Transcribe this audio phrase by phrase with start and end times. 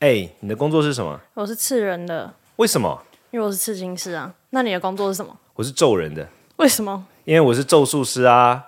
[0.00, 1.20] 哎、你的工作是什么？
[1.34, 3.02] 我是刺人的，为什么？
[3.32, 4.32] 因为我是刺青师啊。
[4.50, 5.36] 那你的工作是什么？
[5.54, 6.28] 我是咒人的，
[6.58, 7.04] 为什么？
[7.24, 8.64] 因为我是咒术师啊。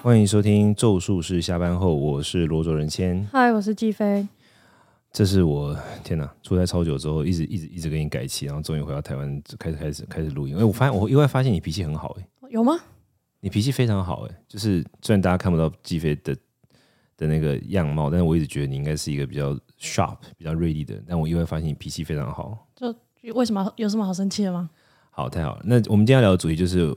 [0.00, 3.28] 欢迎收听《咒术师下班后》，我是罗卓人谦。
[3.32, 4.28] 嗨，我是季飞。
[5.10, 10.56] 这是我天哪，出差超久之后，一直一直一直给你改期，然后终于回到台湾，开始开始开始录音。
[10.56, 12.78] 哎，我发现我意外发现你脾气很好，哎，有吗？
[13.40, 16.36] 你脾气非常好，哎，就是虽然大家看不到季飞的
[17.16, 21.04] 的那个样貌，但是我一直觉得你应该是一个比较 sharp、比较锐利的人。
[21.08, 22.94] 但我意外发现你脾气非常好，就
[23.34, 24.70] 为什么有什么好生气的吗？
[25.10, 25.62] 好，太好了。
[25.64, 26.94] 那我们今天要聊的主题就是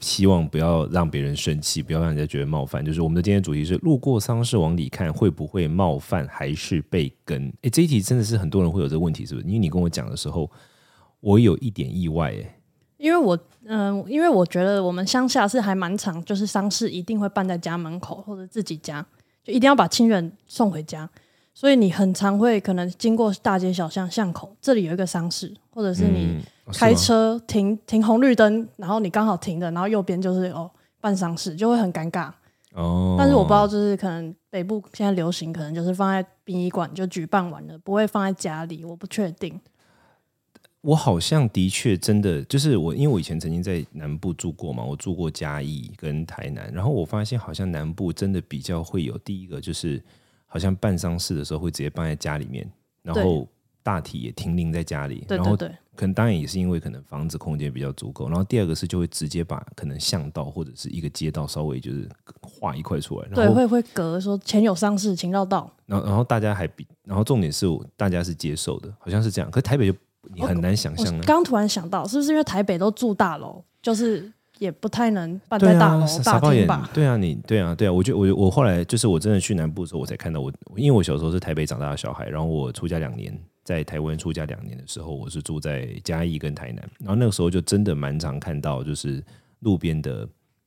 [0.00, 2.84] 希望不要让别人生气，不要让人家觉得冒犯。
[2.84, 7.52] 就是我们的今天主题是路过丧事往里看，会不会冒犯还是被跟？
[7.62, 9.46] 诶，这一题真的是很多人会有这个问题，是不是？
[9.46, 10.50] 因为你跟我讲的时候，
[11.20, 12.54] 我有一点意外，诶。
[12.96, 19.04] 因为我嗯、因为我觉得我们乡下是还蛮常，就是丧事一定会办在家门口或者自己家，
[19.42, 21.08] 就一定要把亲人送回家。
[21.54, 32.30] 所以你很常会可能经过大街小巷巷口，这里有一个丧事，或者是你开车停停红绿灯，然后你刚好停的，然后右边就是哦办丧事，就会很尴尬。
[32.74, 39.58] 哦，但是我不知道，就是可能北部现在流行，可能就是放在殡仪馆就举办完了，不会放在家里，我不确定。
[40.84, 50.02] 我好像的确真的就是我，因为我以前曾经在南部住过嘛，我住过嘉义跟台南，然后我发现好像南部真的比较会有第一个就是
[50.46, 52.70] 好像办丧事的时候会直接办在家里面，
[53.02, 53.48] 然后
[53.82, 55.68] 大体也停灵在家里，然后对对。
[55.68, 62.06] 对，可能当然也是因为可能房子空间比较足够，然后第二个是就会直接把可能巷道或者是一个街道稍微就是
[62.42, 65.72] 画一块出来，对然后会会隔说前有丧事，请绕道。
[65.86, 69.96] 然后然后大家还比，然后重点是大家是接受的，好像是这样，可是台北就
[70.32, 71.22] 你很难想象呢。
[71.26, 76.88] 刚突然想到，是不是因为台北都住大楼，就是也不太能办在大楼、大厅吧？
[76.94, 89.22] 对啊，你对啊，对啊，我觉得我我后来就是我真的去南部的时候，我才看到我，因为我小时候是台北长大的小孩，然后我出家两年，在台湾出家两年的时候，我是住在嘉义跟台南，然后那个时候就真的蛮常看到，就是
[89.60, 90.26] 路边的，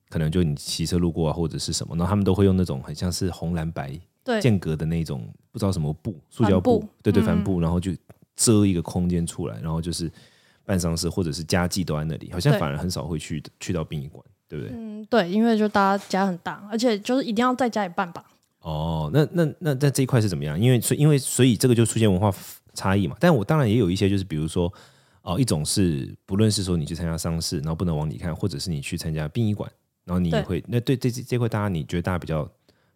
[0.09, 3.97] 可能就你骑车路过啊，或者是什么，然后他们都会用那种很像是红蓝白，
[4.41, 7.93] 间隔的那种不知道什么布，塑胶布布，对对，嗯帆布，然后就
[8.37, 10.09] 遮一个空间出来，然后就是
[10.63, 14.73] 办丧事或者是家祭都在那里，好像反而很少会去去到殡仪馆，对不对？
[14.73, 18.23] 嗯，对，因为就大家家很大，而且就是一定要在家里办吧。
[18.61, 20.59] 哦，那那那在这一块是怎么样？
[20.59, 22.33] 因为所以因为所以这个就出现文化
[22.73, 23.15] 差异嘛。
[23.19, 24.71] 但我当然也有一些，就是比如说
[25.21, 29.71] 哦，一种是不论是说你去参加丧事，然后不能往里看，或者是你去参加殡仪馆，
[30.03, 32.49] 然后你也对会那对这这这块大家你觉得大家比较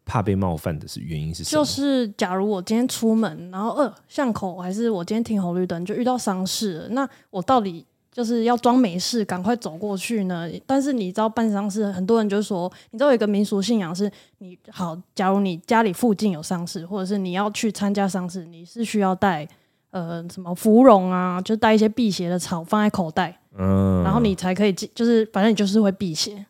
[0.05, 1.63] 怕被冒犯的是原因是什么？
[1.63, 10.49] 就是假如我今天出门，然后呃巷口还是我今天停红绿灯就遇到丧事了，那我到底就是要装没事，赶快走过去呢？
[10.65, 19.47] 但是你知道办丧事，很多人就说，你知道有一个民俗信仰是，你好，假如你家里附近有丧事，或者是你要去参加丧事，你是需要带
[19.91, 26.45] 呃什么芙蓉啊，就带一些辟邪的草放在口袋，嗯，然后你才可以进，就是反正你就是会辟邪。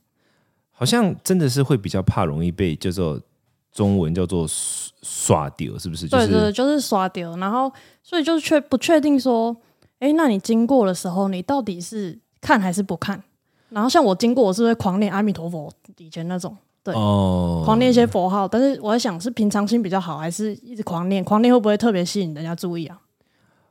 [0.71, 3.21] 好像真的是会比较怕容易被叫做
[3.71, 6.07] 中文叫做耍耍丢，是不是？
[6.07, 7.71] 就是对对，就是刷丢，然后
[8.03, 9.55] 所以就是确不确定说，
[9.99, 13.23] 哎，那你经过的时候，你到底是看还是不看？
[13.69, 21.23] 然后像我经过，我是会狂念阿弥陀佛，以前那种对哦，狂念一些佛号，但是我在想是平常心比较好，还是一直狂念？
[21.23, 22.99] 狂念会不会特别吸引人家注意啊？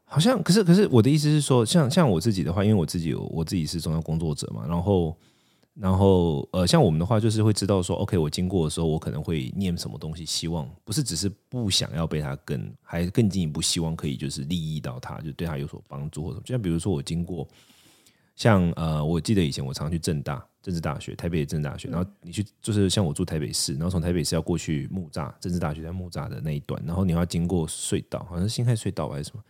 [0.05, 5.17] 好像，可是可是我的意思是说，像像我自己的话，因为我自己有我自己是宗教工作者嘛，然后
[5.75, 16.42] 然后呃，像我们的话，就是会知道说，OK，我经过的时候，我可能会念什么东西，希望不是只是不想要被他跟，还更进一步希望可以就是利益到他，就对他有所帮助或者什么。
[16.44, 17.47] 就像比如说我经过，
[18.36, 29.42] 像呃，我记得以前我常去正大政治大学，台北的政治大学，然后你去就是像我住台北市，然后从台北市要过去木栅政治大学在木栅的那一段，然后你要经过隧道，好像是新开隧道还是什么。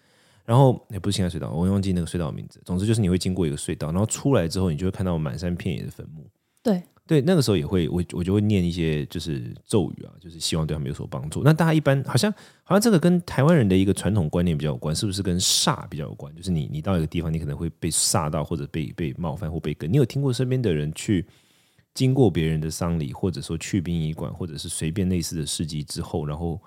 [0.50, 2.60] 然后也、不是新海隧道，我忘记那个隧道的名字。
[2.64, 6.28] 总之就是你会经过一个隧道，然后出来之后，你就会看到满山遍野的坟墓。
[6.60, 11.42] 对对，那个时候也会我我就会念一些就是咒语啊，就是希望对他们有所帮助。
[11.44, 12.32] 那大家一般好像
[12.64, 16.34] 好像这个跟台湾人的一个传统观念比较有关，是不是跟煞比较有关？
[16.34, 19.92] 就是你你到一个地方，你可能会被煞到，或者被被冒犯或被跟。
[19.92, 21.24] 你有听过身边的人去
[21.94, 26.60] 经过别人的丧礼，或者说去殡仪馆，或者是随便类似的事迹之后，然后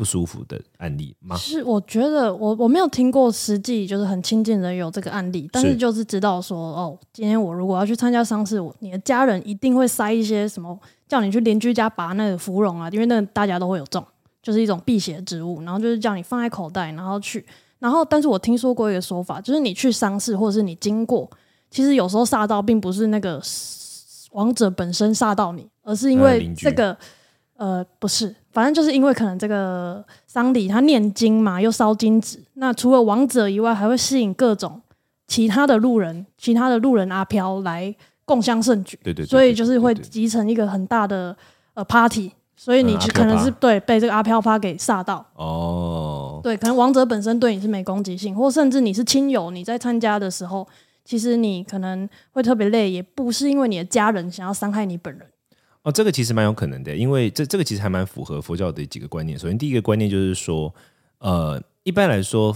[0.00, 1.36] 不舒服的案例吗？
[1.36, 14.02] 是我觉得我我没有听过实际就是很亲近的人有这个案例，但是是就是知道说哦，今天我如果要去参加丧事，我你的家人一定会塞一些什么，叫你去邻居家拔那个芙蓉啊，因为那大家都会有种，
[14.42, 17.44] 就是一种辟邪植物，然后就是叫你放在口袋，然后去，
[17.78, 21.30] 然后但是我听说过一个说法，就是你去丧事或者是你经过，
[21.70, 23.38] 其实有时候煞到并不是那个
[24.32, 26.96] 王者本身煞到你，而是因为这个
[27.60, 34.80] 呃不是，反正就是因为可能这个桑迪他念经嘛，又烧金纸，那除了王者以外，还会吸引各种
[35.26, 41.36] 其他的路人、其他的路人阿飘来共襄盛举，对对对所以就是会集成一个很大的
[41.74, 45.22] 呃 party，所以你可能是对被这个阿飘趴给煞到。
[45.34, 50.66] 哦，对，可能王者本身对你是没攻击性，或甚至你是亲友，你在参加的时候，
[51.04, 55.26] 其实你可能会特别累，也不是因为你的家人想要伤害你本人。
[55.82, 59.38] 哦，这个其实蛮有可能的，因为这这个其实还蛮符合佛教的几个观念。
[59.38, 60.74] 首先，第一个观念就是说，
[61.18, 62.54] 呃，一般来说，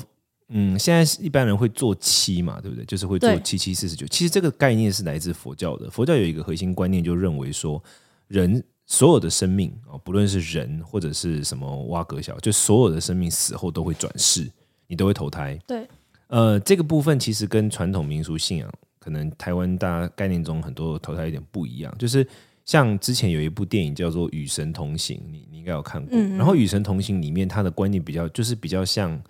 [0.49, 2.85] 嗯，现在是一般人会做七嘛，对不对？
[2.85, 4.07] 就是会做七七四十九。
[4.09, 5.89] 其实这个概念是来自佛教的。
[5.91, 7.83] 佛教有一个核心观念，就认为说，
[8.29, 14.47] 人所有的生命啊、哦，不论是人或者是什么蛙格小，就所有的生命死后都会转世，
[14.87, 15.59] 你都会投胎。
[15.67, 15.89] 对，
[16.27, 21.95] 呃，这个部分其实跟传统民俗信仰，可能台湾大家概念中很多投胎有点不一样。
[21.99, 22.27] 就是
[22.65, 26.17] 像之前有一部电影叫做《与神同行》，你你应该有看过。
[26.17, 29.21] 嗯嗯然后《与神同行》里面，它的观念比较就是比较像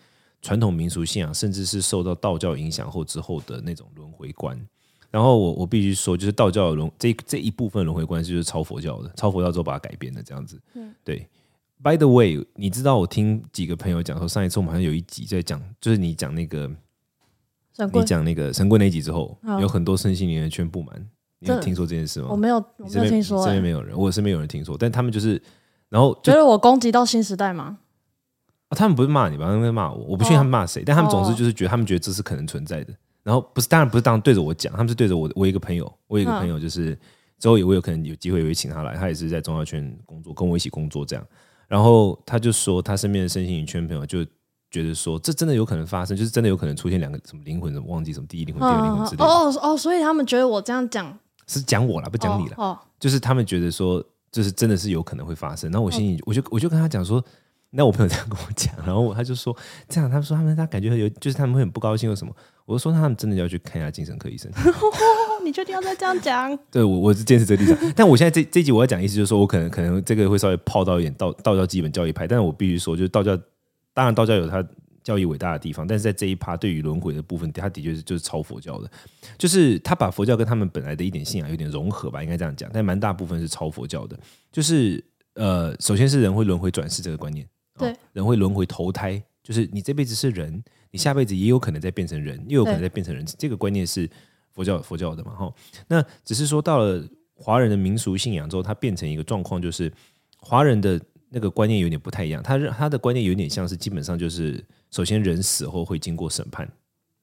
[0.40, 4.58] 传统民俗信仰，甚至是受到道教影响后之后的那种轮回观。
[5.10, 10.60] 然后我我必须说，就是道教的轮这这一部分轮回观就是超佛教的，超佛教之后把它改编的这样子。
[11.04, 11.26] 对。
[11.82, 16.66] By the way，你知道我听几个朋友讲说，上一次我们好像有一集在讲，就是你讲那个
[17.92, 21.08] 你，讲那个神棍那一集之后，有很多身心灵的圈不满。
[21.44, 22.28] 你有听说这件事吗？
[22.30, 25.40] 我没有，我没有听说、你身边欸，没有人，我身边有人听说，但他们就是，
[25.88, 27.78] 然后、觉得我攻击到新时代吗？
[28.68, 29.46] 啊他们不是骂你吧？
[29.46, 32.94] 他们在骂我，我不确定哦他们骂谁，但他们总是哦就是觉得他们觉得这是可能存在的。
[33.22, 36.98] 然后不是，当然不是当对着我讲，他们是对着我，我有一个朋友，我有一个嗯朋友就是
[37.38, 41.26] 之后也我有可能有机会也会请他来，他也是在中药圈工作，跟我一起工作这样。
[41.68, 44.24] 然后他就说，他身边的身心灵圈朋友就
[44.70, 49.24] 觉得说，这真的有可能发生，就是真的有可能出现两个什么灵魂，什么忘记什么第一灵魂、第二灵魂之类的。
[49.24, 52.54] 哦哦，所以他们觉得我这样讲是讲我了，不讲你了。
[52.56, 54.02] 哦哦就是他们觉得说，
[54.32, 55.70] 就是真的是有可能会发生。
[55.70, 57.22] 然后我心里，我就我就跟他讲说，
[57.70, 59.54] 那我朋友这样跟我讲，然后他就说
[59.88, 62.34] 这样，他们说他们他感觉有，就是他们会很不高兴或什么。
[62.64, 64.50] 我就说他们真的要去看一下精神科医生。
[64.52, 64.64] 哦，
[65.44, 66.56] 你确定要再这样讲？
[66.72, 73.36] 对我我是坚持这个立场，但我现在这这一集我要讲意思就是说我可能可能这个会稍微泡到一点道道教基本教义派，但是我必须说，就是道教
[73.92, 74.64] 当然道教有它
[75.04, 78.90] 教义伟大的地方，但是在这一趴对于轮回的部分，他的确是就是超佛教的，
[79.38, 84.18] 就是他把佛教跟他们本来的一点信仰有点融合吧，应该这样讲，但蛮大部分是超佛教的，
[84.50, 85.04] 就是
[85.34, 94.08] 呃，首先是人会轮回转世这个观念，哦对，人会轮回投胎，就是你这辈子是人，你下辈子也有可能再变成人，又有可能再变成人，这个观念是
[94.52, 95.52] 佛教佛教的嘛，哈。
[95.86, 99.92] 那只是说到了华人的民俗信仰之后，它变成一个状况，就是
[100.38, 100.98] 华人的
[101.28, 106.70] 那个观念有点不太一样，他他的观念有点像是基本上就是，首先人死后会经过审判，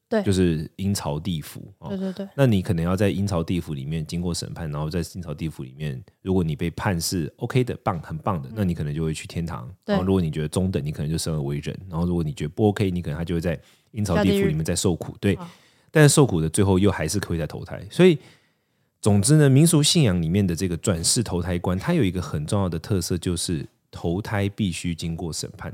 [0.09, 9.73] 对就是阴曹地府哦对对对，那你可能要在阴曹地府里面经过审判，然后在阴曹地府里面，如果你被判是 OK 的、棒、很棒的，那你可能就会去天堂。
[9.85, 11.73] 然后如果你觉得中等，你可能就生而为人。
[11.89, 13.57] 然后如果你觉得不 OK，你可能他就会在
[13.91, 15.15] 阴曹地府里面在受苦。
[15.21, 15.49] 对啊，
[15.91, 17.81] 但是受苦的最后又还是可以再投胎。
[17.89, 18.19] 所以，
[18.99, 25.73] 总之呢，民俗信仰里面的这个转世投胎观，它有一个很重要的特色，就是投胎必须经过审判。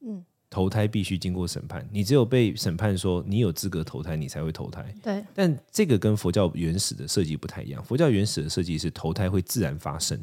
[0.00, 4.94] 嗯，投胎必须经过审判，你只有被审判说你有资格投胎，你才会投胎。
[5.02, 7.82] 对但这个跟佛教原始的设计不太一样。
[7.84, 10.18] 佛教原始的设计是投胎会自然发生，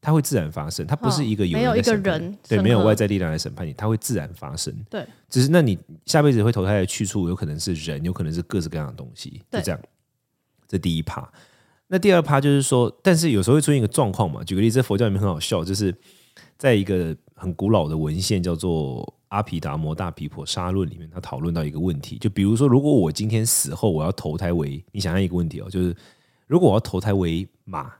[0.00, 4.74] 它会自然发生，它不是一个有没有一个人对，没有外在力量来审判你，它会自然发生。
[4.90, 9.80] 对，只是那你下辈子会投胎的去处有可能是人，有可能是各式各样的东西，就这样。
[10.68, 11.30] 这第一趴。
[11.88, 14.42] 那第二趴就是说，但是有时候会出现一个状况嘛。
[14.42, 15.94] 举个例子，在佛教里面很好笑，就是
[16.56, 25.94] 在一个很古老的文献叫做《阿毗达摩大毗婆沙论》里面，他讨论到一个问题，就比如说，如果我今天死后我要投胎为，你想象一个问题哦，就是
[26.46, 27.92] 如果我要投胎为马，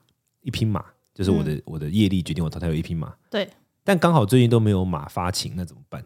[0.42, 3.48] 一匹马，就是我的、我的业力决定我投胎为一匹马，对，
[3.82, 6.04] 但刚好最近都没有马发情，那怎么办？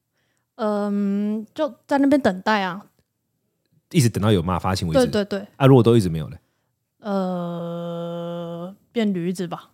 [0.56, 2.86] 嗯，就在那边等待啊。
[3.92, 5.06] 一直等到有马发情为止。
[5.06, 6.38] 对对对，啊，如果都一直没有嘞？
[7.00, 9.70] 呃，变驴子吧。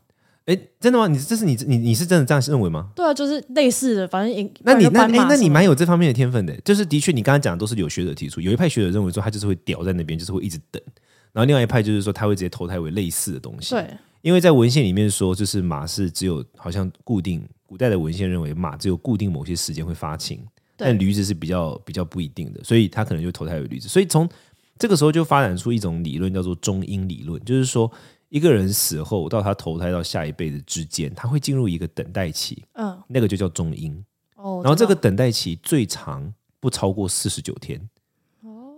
[0.46, 1.06] 哎，真的吗？
[1.08, 2.90] 你这是你你你是真的这样认为吗？
[2.94, 6.56] 对啊，就是类似的，反正赢那你那哎那你蛮有这方面的天分的。
[6.64, 10.80] 就是的确，你刚刚讲的都是有学者提出，有一派学者认为说他就是会屌在那边，就是会一直等。
[11.32, 13.86] 然后另外一派就是说他会直接投胎为类似的东西。，对
[14.22, 20.40] 因为在文献里面说，就是马是只有好像固定，古代的文献认为马只有固定某些时间会发情，
[20.76, 23.88] 但驴子是比较比较不一定的，所以他可能就投胎为驴子。
[23.88, 24.28] 所以从
[24.78, 27.90] 这个时候就发展出一种理论，叫做中英理论，就是说
[28.36, 34.04] 一个人死后到他投胎到下一辈子之间，他会进入一个等待期，嗯那个就叫中阴。
[34.36, 37.80] 哦，然后这个等待期最长不超过四十九天，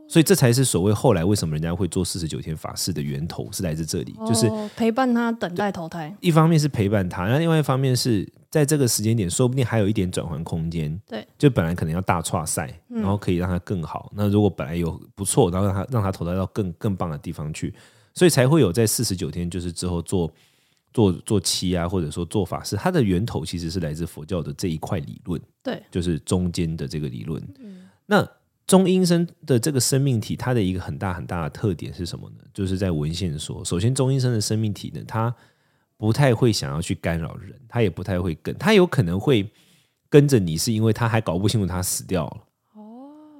[0.07, 6.17] 所以这才是所谓后来为什么人家会做四十九天法事的源头，是来自这里，就是哦陪伴他等待投胎。
[6.21, 10.99] 一方面是陪伴他，那另外一方面是在这个时间点，说不定还有一点转换空间。
[11.09, 14.11] 对，就本来可能要大跨赛，然后可以让他更好。
[14.15, 17.75] 那如果本来有不错，然后让他让他投胎到更更棒的地方去，
[18.19, 20.31] 所以才会有在四十九天就是之后做
[20.93, 27.41] 做做七啊，或者说做法事，它的源头其实是来自佛教的这一块理论，对，就是中间的这个理论。
[28.07, 28.29] 那
[28.67, 32.45] 中阴身的这个生命体，它的一个很大很大的特点是什么呢？
[32.53, 35.35] 就是在文献说，首先中阴身的生命体呢，它
[35.97, 39.49] 不太会想要去干扰人，它也不太会跟，它有可能会
[40.11, 42.37] 跟着你，是因为他还搞不清楚他死掉了。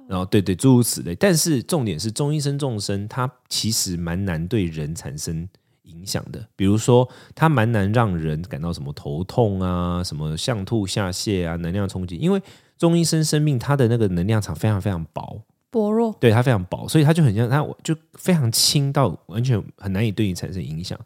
[0.09, 1.15] 哦，然后对对，诸如此类。
[1.15, 5.47] 但是重点是，中医生众生，他其实蛮难对人产生
[5.83, 6.45] 影响的。
[6.55, 12.41] 比如说，他蛮难让人感到什么头痛啊，什么像吐下泻啊，能量冲击，因为。
[12.79, 20.97] 中医生生命，他的那个能量场非常非常薄，薄弱，对他非常薄，所以他就很像，它就非常轻到完全很难以对你产生影响。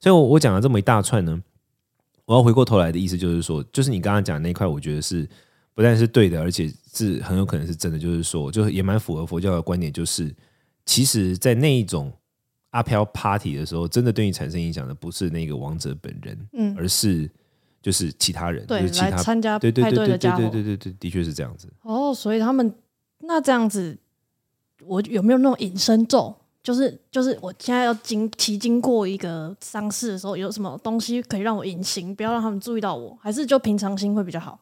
[0.00, 1.40] 所以，我我讲了这么一大串呢，
[2.24, 5.24] 我要回过头来的意思就是说，就是你刚刚讲的那块，我觉得是
[5.74, 7.98] 不但是对的，而且是很有可能是真的。
[7.98, 10.34] 就是说，就是也蛮符合佛教的观点，就是
[10.84, 12.12] 其实，在那一种
[12.70, 17.30] 阿飘 party 的时候，真的对你产生影响的不是那个王者本人，嗯，而是。
[17.82, 21.66] 就是其他人，对，来参加派对的家伙，对对对对，的确是这样子。
[21.80, 22.74] 哦，所以他们
[23.20, 23.96] 那这样子，
[24.84, 26.36] 我有没有那种隐身咒？
[26.62, 33.16] 就是就是，我现在要经骑经过一个丧事的时候，有什么东西可以让我隐形，不要让他们注意到我？
[33.18, 34.60] 还是就平常心会比较好？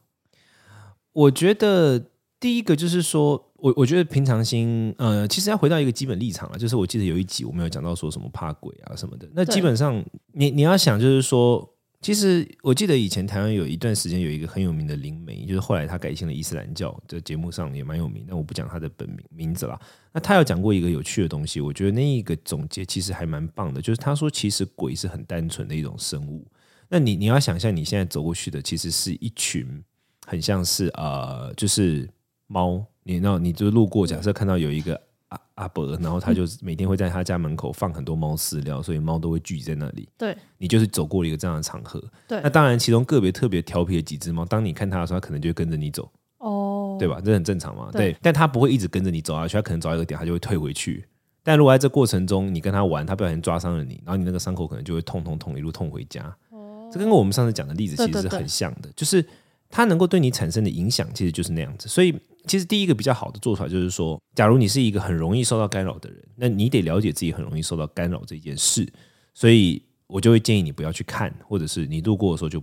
[1.19, 2.03] 我觉得
[2.39, 6.59] 第一个就是说，我我觉得平常心，呃，其实要回到一个基本立场了。
[6.59, 11.75] 就是我记得有一集我们有讲到说什么怕鬼啊什么的，那基本上你你要想就是说。
[12.01, 18.25] 其实我记得以前台湾有一段时间有一个很有名的灵媒，就是后来他改信了伊斯兰教，在节目上也蛮有名。
[18.25, 19.77] 但我不讲他的本名名字了。
[20.13, 26.47] 那他有讲过一个有趣的东西，我觉得那一个总结其实还蛮棒的，就是他说其实鬼是很单纯的一种生物。
[26.89, 29.83] 那你你要想象你现在走过去的，其实是一群
[30.28, 32.08] 很像是呃，就是
[32.47, 32.85] 猫。
[33.02, 35.00] 你那你就路过，假设看到有一个。
[35.28, 40.08] 阿阿伯，然后他就每天会在他家门口放很多猫饲料，所以猫都会聚集在那里。
[40.16, 42.02] 对，你就是走过了一个这样的场合。
[42.26, 46.11] 对，那当然，其中个别特别调皮的几只猫，当你看它的时候，它可能就会跟着你走。
[46.38, 47.20] 哦，对吧？
[47.23, 47.90] 这很正常嘛。
[47.92, 51.04] 对，但它不会一直跟着你走下去，它可能找一个点，它就会退回去。
[51.42, 56.35] 但如果在这过程中你跟它玩，它不小心抓伤了你，然后你那个伤口可能就会痛痛痛，一路痛回家。
[56.49, 59.23] 哦，这跟我们上次讲的例子其实是很像的，就是
[59.71, 61.89] 它能够对你产生的影响，其实就是那样子。
[61.89, 62.15] 所以。
[62.47, 68.91] 其实第一个比较好的做法就是说，假如你是一个很容易受到干扰的人，那你得了解自己很容易受到干扰这件事，
[69.35, 72.59] 所以我就会建议你不要去看，或者是你路过的时候就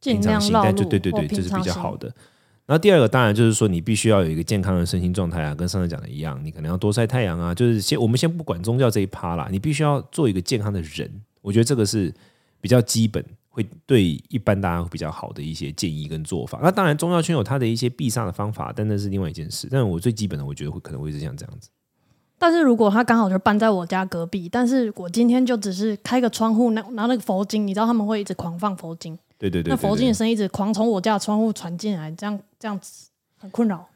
[0.00, 2.06] 平常心，但就对对对，这是比较好的。
[2.64, 11.10] 然后第二个当然就是说，你必须要有一个健康的身心状态啊，跟上次讲的一样，你可能要多晒太阳啊，就是先我们先不管宗教这一趴啦，你必须要做一个健康的人，
[11.42, 12.14] 我觉得这个是
[12.60, 13.24] 比较基本。
[13.54, 16.58] 会对一般大家比较好的一些建议跟做法。
[16.60, 19.68] 那当然，中药圈有它的一些避煞的方法，但那是另外一件事。
[19.70, 21.68] 但是我最基本的，我觉得会可能会是像这样子。
[22.36, 33.08] 但是如果他刚好就搬在我家隔壁，但是我今天就只是开个窗户，拿拿那个佛经，你知道他们会一直狂放佛经，对对对，那佛经的声音一直狂从我家的窗户传进来，这样这样子
[33.38, 33.86] 很困扰。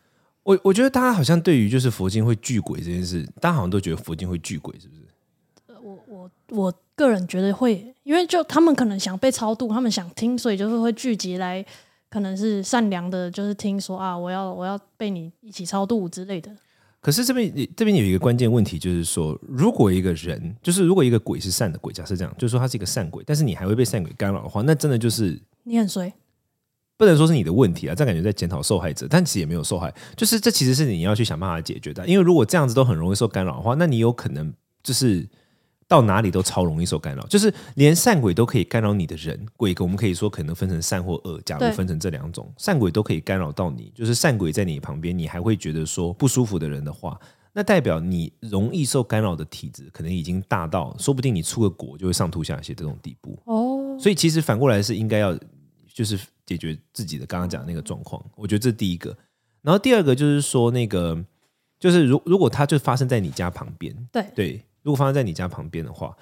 [0.44, 5.02] 我我觉得大家好像对于就是佛经会聚鬼这件事，大家好像都觉得佛经会聚鬼，是不是？
[5.82, 11.62] 我我我个人觉得会，因为就他们可能想被超度，他们想听，所以就是会聚集来，
[12.08, 16.50] 可能是善良的，就是听说啊，我要我要被你一起超度之类的。
[17.02, 26.10] 可是这边这边有一个关键问题，就是说，如果一个人，就是如果一个鬼是善的鬼，假设这样，就是说他是一个善鬼，但是你还会被善鬼干扰的话，那真的就是你很衰，
[26.96, 34.50] 不能说是你的问题啊，这感觉在检讨受害者，但其实也没有受害，就是这其实是你要去想办法解决的，因为如果这样子都很容易受干扰的话，那你有可能
[34.82, 35.28] 就是。
[35.88, 41.40] 到哪里都超容易受干扰，就是连善鬼都可以干扰你的人，鬼我们可以说可能分成善或恶。
[41.46, 47.18] 假如分成这两种，善鬼都可以干扰到你，就是善鬼在你旁边，你还会觉得说不舒服的人的话，
[47.54, 53.38] 那代表你容易受干扰的体质可能已经大到，说不定你出个国就会上吐下泻这种地步。
[53.46, 55.34] 哦，所以其实反过来是应该要
[55.94, 59.16] 就是解决自己的刚刚讲那个状况，我觉得这是第一个。
[59.62, 61.18] 然后第二个就是说那个
[61.80, 64.62] 就是如如果它就发生在你家旁边，对对。
[64.82, 66.16] 如果发生在你家旁边的话，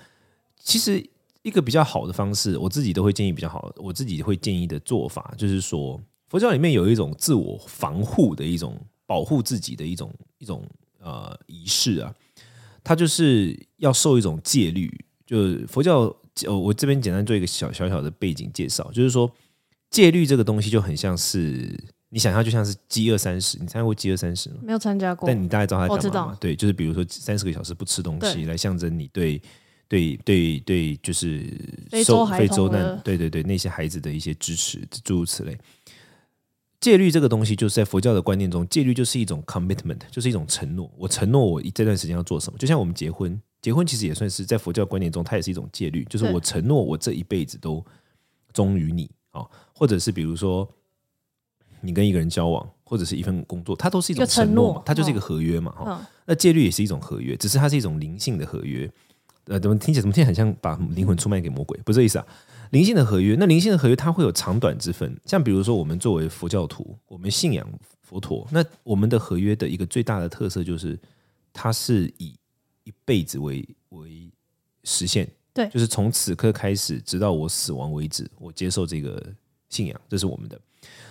[0.58, 1.04] 其实
[1.42, 3.72] 一个比较好的方式，我自己都会建议比较好。
[3.76, 10.66] 我自己会建议的做法，就是说佛教里面有一种自我防护的一种保护自己的一种一种
[10.98, 12.12] 呃仪式啊，
[12.82, 15.04] 它就是要受一种戒律。
[15.24, 15.36] 就
[15.66, 16.02] 佛教，
[16.46, 19.30] 呃，我这边简单做一个小小小的背景介绍，就是说
[19.90, 21.76] 戒律这个东西就很像是
[22.08, 24.56] 你想象就像是饥饿三十，你参加过饥饿三十吗？
[24.62, 26.38] 没有参加过，但你大概知道它我知道干嘛吗？
[26.40, 29.40] 对，就是比如说三十个小时不吃东西，来象征你对
[29.88, 35.56] 对对对，就是受非洲孩非洲童的难，对对对，那些孩子的一些支持，诸如此类。
[36.78, 40.88] 戒律这个东西，就是在佛教的观念中，戒律就是一种 commitment，就是一种承诺。
[40.96, 47.84] 我承诺我这段时间要做什么，就像我们结婚，结婚其实也算是在佛教观念中，它也是一种戒律，就是我承诺我这一辈子都
[48.52, 50.68] 忠于你哦，或者是比如说
[51.86, 58.90] 你跟一个人交往，或者是一份工作，它都是一种承诺嘛，它就是一个合约嘛，哈、嗯，那戒律也是一种合约，只是它是一种灵性的合约。
[59.44, 61.78] 呃，怎么听起来怎么听起来很像把灵魂出卖给魔鬼？
[61.84, 62.26] 不是这意思啊。
[62.70, 65.16] 灵性的合约，那灵性的合约它会有长短之分。
[65.24, 67.64] 像比如说，我们作为佛教徒，我们信仰
[68.02, 70.98] 佛陀，那我们的合约的一个最大的特色就是，
[71.52, 72.34] 它是以
[72.82, 74.28] 一辈子为为
[74.82, 75.28] 实现。
[75.54, 79.24] 对就是从此刻开始，直到我死亡为止，我接受这个
[79.68, 80.60] 信仰，这是我们的。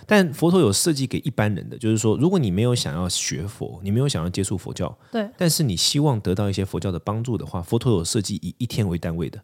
[0.06, 9.40] 但佛陀有设计给一般人的，就是说，如果你没有想要学佛，你没有想要接触佛教，对，但是你希望得到一些佛教的帮助的话，佛陀有设计以一天为单位的，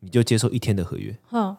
[0.00, 1.16] 你就接受一天的合约。
[1.30, 1.56] 嗯，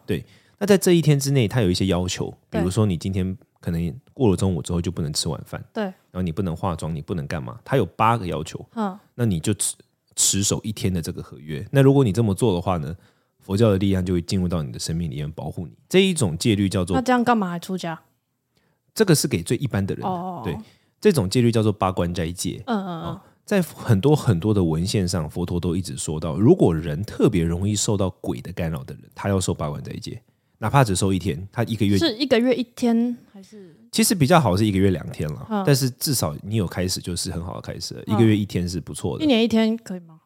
[0.58, 7.58] 那在这一天之内，他有一些要求，比如说你今天可能过了中午之后就不能吃晚饭，对，然后你不能化妆，你不能干嘛？
[7.64, 9.74] 他有八个要求，嗯，那你就持
[10.14, 11.66] 持守一天的这个合约。
[11.70, 12.94] 那如果你这么做的话呢，
[13.40, 15.72] 佛教的力量就会进入到你的生命里面保护你。
[15.88, 17.98] 这一种戒律叫做那这样干嘛还出家？
[18.94, 20.56] 这个是给最一般的人的，哦，对，
[21.00, 22.62] 这种戒律叫做八关斋戒。
[22.66, 30.22] 嗯嗯嗯，在很多很多的文献上，佛陀都一直说到，如果人特别容易受到鬼的干扰的人，他要受八关斋戒，
[30.58, 33.76] 哪怕只受一天，他一个月是一个月一天还是？
[33.90, 39.26] 其实比较好是一个月两天了，嗯但是至少你有开始就是很好的开始了，一个月一天是不错的一。
[39.26, 40.20] 年一天可以吗？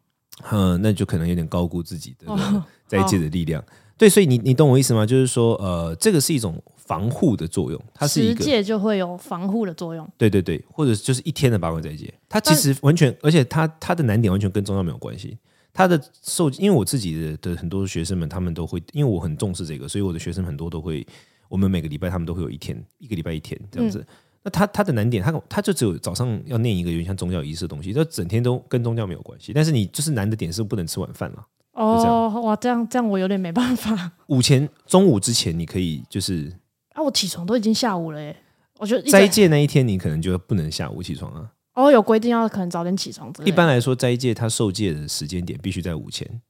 [0.51, 3.65] 嗯，那就可能有点高估自己的哦斋戒的力量。
[3.99, 5.07] 对，所以你你懂我意思吗？
[5.07, 10.09] 就是说，呃，这个是一种防护的作用，它是一个十戒就会有防护的作用。
[10.17, 15.37] 对对对，或者就是一天的八关斋戒，它其实完全，而且它它的难点完全跟宗教没有关系。
[15.73, 21.07] 它的受，因为我自己的的很多学生们，他们都会，因为我很重视这个，所以我的学生很多都会，
[21.51, 24.03] 我们每个礼拜他们都会有一天，一个礼拜一天这样子。
[24.43, 29.53] 那他他的难点，他他就只有早上要念一个有点像宗教仪式的东西，就整天都跟宗教没有关系。
[29.53, 31.47] 但是你就是难的点是不能吃晚饭了。
[31.75, 36.51] 这哦，哇，这样这样我有点没办法午前中午之前你可以就是
[36.97, 37.03] 啊！
[37.03, 38.35] 我起床都已经下午了耶，
[38.79, 41.53] 我觉得斋戒那一天，你可能就不能下午起床啊。
[41.75, 43.53] 哦有规定要可能早点起床之类的。
[43.53, 46.41] 一般来说，斋戒它受戒的时间点必须在午前。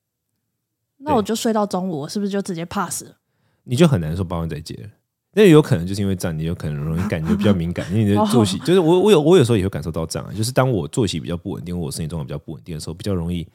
[0.98, 3.16] 那我就睡到中午，我是不是就直接 pass 了？
[3.64, 4.88] 你就很难说八万斋戒了。
[5.32, 13.46] 那有可能就是因为这样，你有可能容易感觉比较敏感，因为你的作息就是我我有我有时候也会感受到这样啊，就是当我作息比较不稳定，或我身体状况比较不稳定的时候，比较容易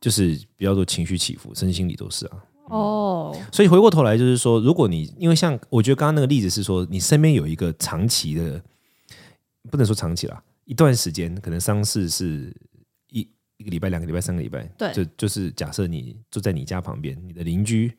[0.00, 2.38] 就是比较多情绪起伏，身心里都是啊。
[2.70, 8.62] 哦，所以回过头来就是说，如果你因为像我觉得刚刚那个例子是说，你身边有一个长期的，
[9.70, 12.54] 不能说长期啦，一段时间可能丧事是
[13.10, 14.92] 一一个礼拜、两个礼拜、三个礼拜，对。
[14.92, 17.92] 就就是假设你住在你家旁边，你的邻居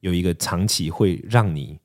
[0.00, 1.78] 有一个长期会让你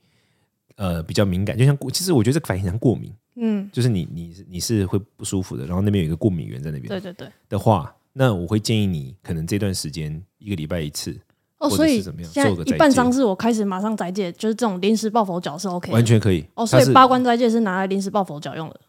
[0.76, 6.88] 呃比较敏感，就像过，其实我觉得这个反应像过敏，嗯，就是你你你是会不舒服的，然后那边有一个过敏源在那边。
[6.88, 7.30] 对对对。
[7.50, 11.20] 的话，那我会建议你可能这段时间一个礼拜一次，
[11.60, 18.80] 哦，所以是怎么样现在一半丧事我开始马上斋戒，就是这种临时抱佛脚是 OK 完全可以哦，所以八关斋戒是拿来临时抱佛脚用的。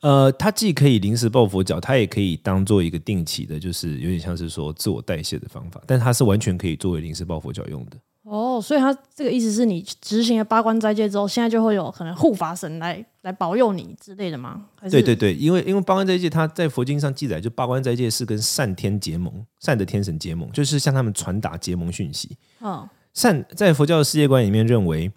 [0.00, 7.96] 呃，它既可以临时抱佛脚，它也可以当做一个定期的，就是有点像是说自我代谢的方法，但它是完全可以作为临时抱佛脚用的。
[8.24, 14.64] 哦，所以他这个意思是你执行了八关斋戒之后，现在就会有可能护法神来来保佑你之类的吗？
[14.80, 22.36] 还是对对对，因为因为八关斋戒，它在佛经上记载，就八关斋戒是跟善天结盟，善的天神结盟，就是向他们传达结盟讯息。
[22.60, 25.12] 嗯，善在佛教的世界观里面认为，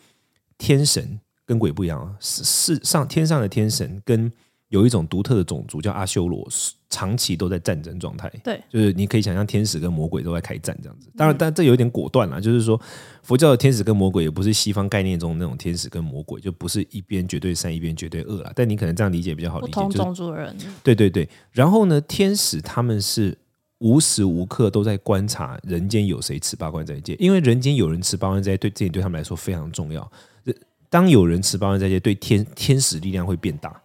[0.58, 4.30] 天神跟鬼不一样啊，是是上天上的天神跟
[4.67, 6.46] 有一种独特的种族叫阿修罗，
[6.89, 8.32] 长期都在战争状态。
[8.43, 11.10] 对，就是你可以想象天使跟魔鬼都在开战这样子。
[11.15, 12.80] 当然，但这有点果断啦，就是说
[13.23, 18.52] 佛教的天使跟魔鬼也不是西方概念中那种天使跟魔鬼，就不是一边绝对善一边绝对恶啦。
[18.56, 23.38] 但你可能这样理解比较好理解，不同就是种族的人，对对对，然后呢，天使他们是
[23.80, 30.02] 无时无刻都在观察人间有谁持八关斋戒，因为人间有人持八关斋戒，对这点对他们来说非常重要。
[30.45, 30.54] 呃
[30.89, 33.82] 当有人持八关斋戒，对天天使力量会变大。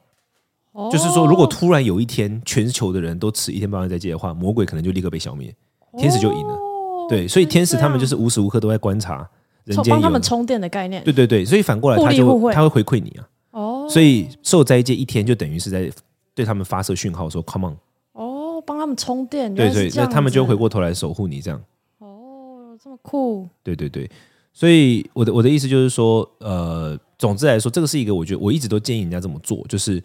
[0.73, 5.55] 哦就是说，如果突然有一天全球的人都吃一天八关斋戒的话，魔鬼可能就立刻被消灭，
[5.99, 6.55] 天使就赢了。
[6.55, 9.29] 哦对，所以天使他们就是无时无刻都在观察
[9.65, 11.03] 人间帮他们充电的概念。
[11.05, 13.29] 对对对，所以反过来互他就利互惠他会回馈你啊。
[13.51, 15.91] 哦，所以受斋戒一天就等于是在
[16.35, 17.77] 对他们发射讯号说 “come on”。
[18.13, 21.61] 哦，帮他们充电，对对，那他们就回过头来守护你，这样。
[21.99, 24.09] 哦，这么酷，对对对，
[24.53, 30.03] 所以我的我的意思就是说，呃，总之来说，这个是一个我觉得我一直都建议人家这么做，就是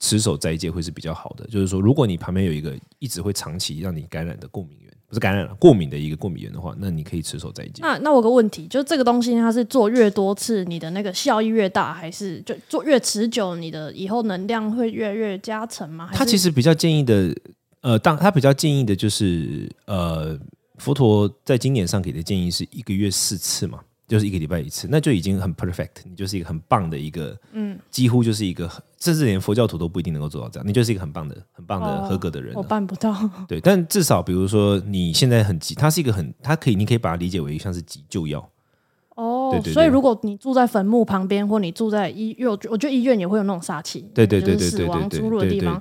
[0.00, 1.46] 持守斋戒会是比较好的。
[1.46, 7.80] 就是说，如果你旁边有一个一直会长期让你感染的过敏源，不是感染了过敏的一个过敏源的话，那你可以持守斋戒。
[7.82, 16.08] 那那我有个问题，就这个东西它是做越多次，你的那个效益越大，还是就做越持久，你的以后能量会越来越加成吗？
[16.12, 17.34] 他其实比较建议的，
[17.80, 20.38] 呃，当他比较建议的就是，呃，
[20.78, 32.58] 佛陀在经典上给的建议是一个月四次嘛，就是一个礼拜一次，那就已经很 perfect，你就是一个很棒的一个，嗯，几乎就是一个很，甚至连佛教徒都不一定能够做到这样，你就是一个很棒的、很棒的哦合格的人了。
[32.58, 33.14] 我办不到？
[33.48, 38.48] 对，但至少比如说你现在很急，它是一个很，它可以，你可以把它理解为像是急救药。
[39.16, 45.78] 哦对对对所以如果你住在坟墓旁边，或你住在医院，我觉得医院也会有那种煞气，对对对就是对对对对死亡出入的对地方。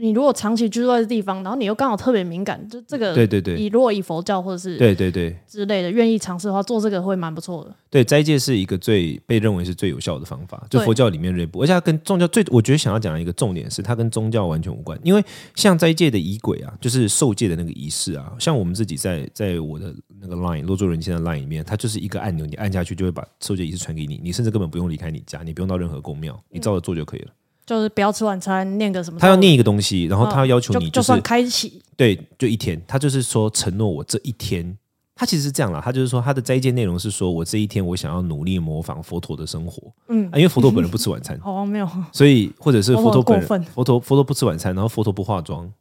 [0.00, 7.74] 你如果长期居住在这地方，然后你又刚好特别敏感，就这个，对对对以如果以佛教或者是对对对之类的愿意尝试的话，做这个会蛮不错的。
[7.90, 14.98] 对，斋戒是一个最被认为是最有效的方法，就佛教里面内部，而且它跟宗教最，我觉得想要讲的一个重点是，它跟宗教完全无关。
[15.02, 15.22] 因为
[15.54, 27.32] 像斋戒的仪轨啊，就是受戒的那个仪式啊，像我们自己在在我的那个 Line 落座人间的 Line 里面，它就是一个按钮，你按下去就会把受戒仪式传给你，你甚至根本不用离开你家，你不用到任何宫庙，你照着做就可以了。
[27.70, 29.20] 就是不要吃晚餐，念个什么？
[29.20, 34.76] 他要念一个东西，然后他嗯要求你就是算开启，对，就一天，他就是说承诺我这一天，
[35.14, 41.88] 他其实是这样啦，他就是说他的斋戒内容是说我这一天我想要努力模仿佛陀的生活，嗯啊，因为佛陀本人不吃晚餐， 好没有。
[42.10, 45.72] 所以或者是 佛陀本人佛陀佛陀佛不吃晚餐，然后佛陀不化妆，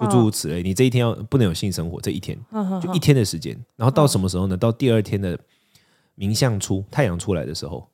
[0.00, 2.38] 就诸如此类，你这一天要不能有性生活，这一天
[2.82, 4.56] 就一天的时间，然后到什么时候呢？
[4.56, 5.38] 到第二天的
[6.14, 7.86] 明相出，太阳出来的时候，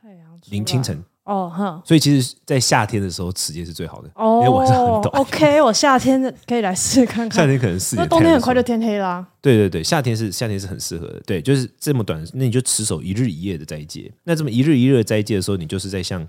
[0.00, 9.26] 太阳出临清晨，哦哼所以其实，在夏天的时候持戒是最好的，哦，因为晚上很短 OK，我夏天可以来试试看夏，天可能四点，因为冬天很快就天黑啦。
[9.40, 14.08] 对对对，夏天是夏天是很适合的，对，就是这么短，那你就持守一日一夜的斋戒。
[14.22, 16.26] 那这么一日一夜的斋戒的时候，你就是在向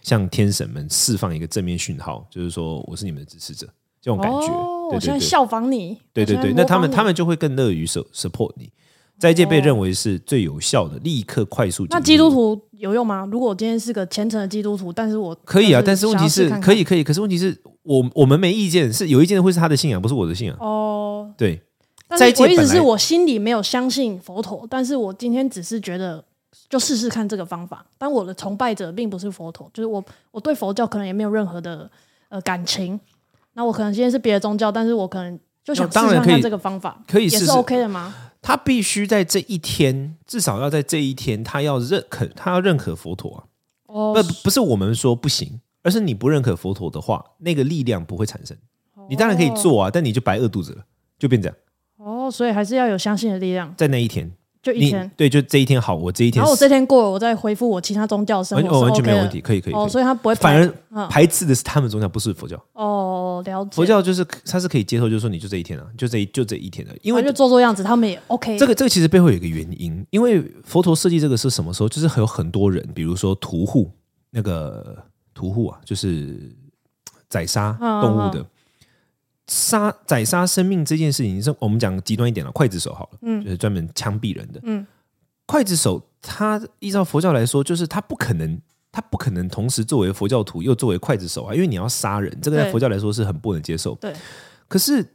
[0.00, 3.66] 向天神们释放一个正面讯号，就是说我是你们的支持者，
[4.00, 4.46] 这种感觉。
[4.46, 5.98] 哦，对对对，我现在效仿你。
[6.12, 8.70] 对对对，那他们他们就会更乐于 su- support 你。
[9.18, 11.86] 斋戒被认为是最有效的，立刻快速。
[11.88, 13.26] 那基督徒有用吗？
[13.30, 20.56] 如果我今天是个虔诚的基督徒，但是我可以啊，但是问题是可以可以，可是问题是我我们没意见，是有意见的会是他的信仰，不是我的信仰。
[20.58, 21.32] 哦。
[21.38, 21.60] 对，
[22.06, 26.22] 但斋戒本来是我意思是我心里没有相信佛陀，但是我今天只是觉得
[26.68, 27.84] 就试试看这个方法。
[27.96, 31.90] 但我的崇拜者并不是佛陀，就是我我对佛教可能也没有任何的
[32.28, 33.00] 呃感情。
[33.54, 38.14] 那我可能今天是别的宗教，但是我可能就想试看看这个方法，可以试试 OK 的吗？
[38.46, 43.42] 他必须在这一天，至少要在这一天，他要认可，他要认可佛陀啊。
[43.86, 48.56] 哦不，不是我们说不行，而是你不认可佛陀的话，那个力量不会产生。
[49.10, 50.84] 你当然可以做啊，但你就白饿肚子了，
[51.18, 51.56] 就变这样。
[51.96, 54.32] 哦，所以还是要有相信的力量，在那一天，你
[54.66, 55.08] 就一天。
[55.16, 59.72] 对，就这一天好，我这一天然后我这天过了，我再恢复我其他宗教生活是完完全没有问题，可以可以。
[59.72, 62.60] 哦，所以他不会反而排斥的是他们宗教，不是佛教。
[62.72, 63.70] 哦，了解。
[63.72, 68.58] 佛教就是他是可以接受，就是说你就这一天啊，就这一就这一天的，因为做做样子，他们也 OK。
[68.58, 71.88] 这个这个其实背后有一个原因，因为佛陀设计这个是什么时候？
[71.88, 73.90] 就是有很多人，比如说屠户，
[74.30, 74.96] 那个
[75.32, 76.52] 屠户啊，就是
[77.28, 78.44] 宰杀动物的，
[79.48, 84.86] 杀宰杀生命这件事情，是我们讲极端一点了，刽子手好了，嗯，就是专门枪毙人的，嗯，
[85.46, 88.60] 刽子手他依照佛教来说，就是他不可能。
[88.92, 93.94] 他不可能同时作为佛教徒又作为刽子手啊，因为你要杀人，这个在佛教来说是很不能接受。
[93.96, 94.10] 对，
[94.68, 95.06] 可是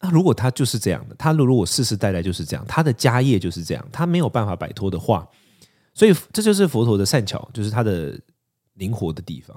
[0.00, 5.28] 那如果他就是这样的，他如果世世代代就是这样，他的家业就是这样，他没有办法摆脱的话，
[5.92, 8.18] 所以这就是佛陀的善巧，就是他的
[8.74, 9.54] 灵活的地方。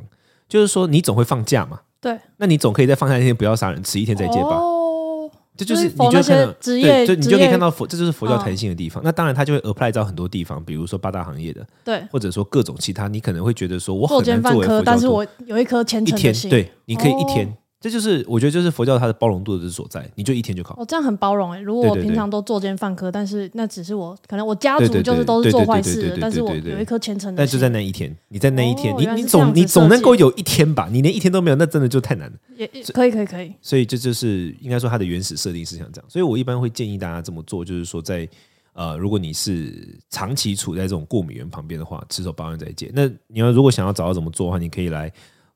[0.49, 4.57] 就是说，你总会放假嘛，对，那你总可以在放假那天不要杀人，迟一天再戒吧。
[4.57, 9.01] 哦，这就是你就会看到职业对，就你就可以看到佛，这就是佛教嗯弹性的地方。
[9.05, 20.73] 那当然，它就会 apply 到很多地方，比如说八大行业的，对，或者说各种其他，你可能会觉得说我很难奸犯科，作为佛教徒但是我有一颗虔一天诚的心。，对，你可以一哦天，这就是我觉得就是佛教它的包容度的之所在，你就一天就好。
[20.79, 21.59] 哦，这样很包容哎。
[21.59, 30.87] 如果我平常都作奸犯科，但是那只是我可能我家族就是都是做坏事的，但是我有一颗虔诚的但就，在那一天，你在那一天，哦你你总你总能够有一天吧？
[30.89, 32.37] 你连一天都没有，那真的就太难了。
[32.55, 33.53] 也也可以可以可以。
[33.61, 36.09] 所以这就是应该说它的原始设定是像这样。
[36.09, 38.25] 所以我一般会建议大家这么做，就是说在
[38.71, 42.89] 呃，如果你是长期处在这种过敏源旁边的话，持守保养斋戒。
[42.93, 45.11] 那你要如果想要找到怎么做的话，你可以来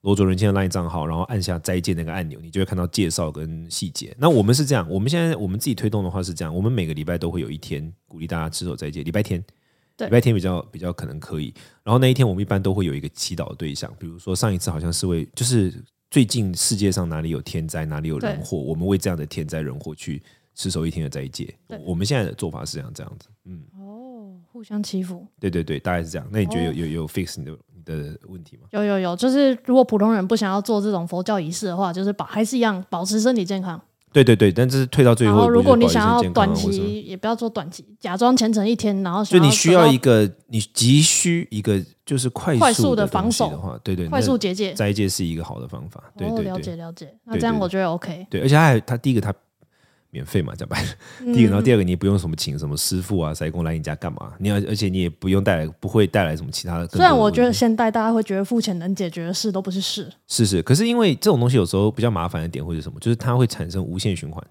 [0.07, 4.15] 罗卓人签的 LINE 账号，然后按下斋戒那个按钮，你就会看到介绍跟细节。
[4.17, 9.43] 那我们是这样，我们现在我们自己推动的话是这样，我们每个礼拜都会有一天鼓励大家持守斋戒，礼拜天。
[9.97, 20.23] 对礼拜天比较比较可能可以，然后那一天我们一般都会有一个祈祷的对象，比如说上一次好像是为就是最近世界上哪里有天灾，哪里有人祸，我们为这样的天灾人祸去
[20.55, 21.53] 持守一天的斋戒。
[21.83, 25.27] 我们现在的做法是这样这样子，嗯，哦，互相欺负。
[25.37, 26.25] 对对对，大概是这样。
[26.31, 28.63] 那你觉得有哦有有 fix 你的你的问题吗？
[28.71, 33.79] 有有有，就是如果普通人不想要做这种佛教仪式的话，就是保还是一样保持身体健康。
[34.13, 44.75] 对对对，但这是退到最后，然后如果你想要短期，也不要做短期，假装虔诚一天，然后就想你需要一个个，你急需一个就是快快速的的防守的话，对对，快速结界那。
[44.75, 46.01] 斋戒是一个好的方法。
[46.17, 48.25] 对哦，对了解对了解，那这样我觉得 OK。
[48.29, 49.31] 对，而且他还他第一个他
[50.09, 50.89] 免费嘛，讲白了，
[51.21, 56.97] 嗯第一个，然后第二个你也不用什么请什么师傅啊、塞工来你家干嘛，你要而且你也不用带来不会带来什么其他的的。
[56.97, 62.99] 虽然我觉得现代大家会觉得付钱能解决的事都不是事，是是，可是因为这种东西有时候比较麻烦的点会是什么？
[62.99, 64.43] 就是它会产生无限循环。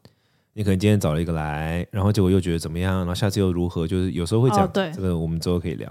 [0.53, 3.87] 你可能今天找了一个来，然后结果又觉得怎么样，然后下次又如何？
[3.87, 4.65] 就是有时候会这样。
[4.67, 5.87] 哦对这个我们之后可以聊，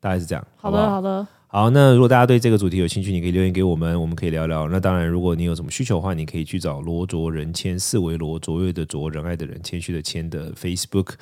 [0.00, 0.42] 大概是这样。
[0.56, 4.68] 好的好的，好，那如果大家对这个主题有兴趣，你可以留言给我们，我们可以聊聊。
[4.68, 11.14] 那当然，如果你有什么需求的话，你可以去找罗卓人谦，四维罗卓越的卓，仁爱的人，谦虚的谦的 Facebook，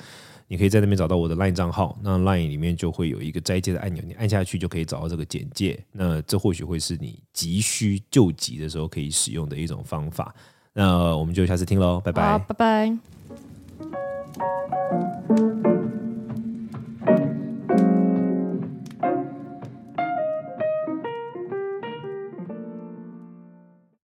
[0.49, 1.97] 你可以在那边找到我的 LINE 账号。
[2.03, 5.81] 那 LINE 里面就会有一个斋戒的按钮，你按下去就可以找到这个简介。
[5.93, 10.35] 那这或许会是你急需救急的时候可以使用的一种方法。
[10.73, 12.37] 那我们就下次听喽，拜拜，。
[12.37, 12.97] 拜拜。